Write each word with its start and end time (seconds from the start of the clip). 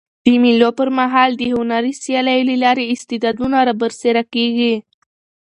د 0.25 0.27
مېلو 0.43 0.69
پر 0.79 0.89
مهال 0.99 1.31
د 1.37 1.41
هنري 1.53 1.93
سیالیو 2.03 2.47
له 2.49 2.55
لاري 2.63 2.85
استعدادونه 2.95 3.55
رابرسېره 3.67 4.23
کېږي. 4.33 4.75